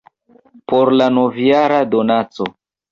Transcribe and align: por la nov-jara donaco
por 0.71 0.91
la 1.01 1.11
nov-jara 1.19 1.81
donaco 1.95 2.53